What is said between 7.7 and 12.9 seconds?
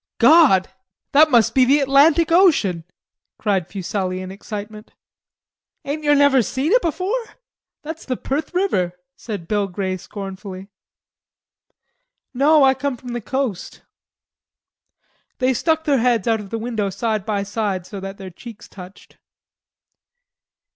That's the Perth River," said Bill Grey scornfully. "No, I